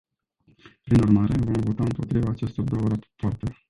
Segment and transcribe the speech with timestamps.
[0.85, 3.57] Prin urmare, vom vota împotriva acestor două rapoarte.